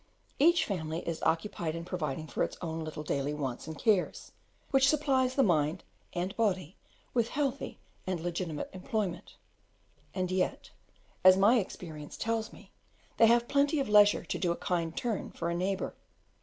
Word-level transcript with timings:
Each 0.39 0.65
family 0.65 1.07
is 1.07 1.21
occupied 1.21 1.75
in 1.75 1.85
providing 1.85 2.25
for 2.25 2.41
its 2.41 2.57
own 2.59 2.83
little 2.83 3.03
daily 3.03 3.35
wants 3.35 3.67
and 3.67 3.77
cares, 3.77 4.31
which 4.71 4.89
supplies 4.89 5.35
the 5.35 5.43
mind 5.43 5.83
and 6.13 6.35
body 6.35 6.75
with 7.13 7.27
healthy 7.29 7.77
and 8.07 8.19
legitimate 8.19 8.71
employment, 8.73 9.35
and 10.15 10.31
yet, 10.31 10.71
as 11.23 11.37
my 11.37 11.59
experience 11.59 12.17
tells 12.17 12.51
me, 12.51 12.71
they 13.17 13.27
have 13.27 13.47
plenty 13.47 13.79
of 13.79 13.89
leisure 13.89 14.25
to 14.25 14.39
do 14.39 14.51
a 14.51 14.55
kind 14.55 14.97
turn 14.97 15.29
for 15.29 15.51
a 15.51 15.55
neighbour. 15.55 15.93